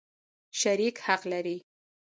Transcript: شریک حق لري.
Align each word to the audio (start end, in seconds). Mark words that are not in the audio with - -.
شریک 0.59 0.95
حق 1.05 1.21
لري. 1.31 1.57